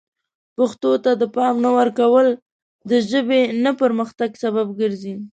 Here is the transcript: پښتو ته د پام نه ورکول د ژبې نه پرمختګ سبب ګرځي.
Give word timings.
پښتو 0.57 0.91
ته 1.03 1.11
د 1.21 1.23
پام 1.35 1.55
نه 1.65 1.69
ورکول 1.77 2.27
د 2.89 2.91
ژبې 3.09 3.41
نه 3.63 3.71
پرمختګ 3.81 4.29
سبب 4.43 4.67
ګرځي. 4.79 5.13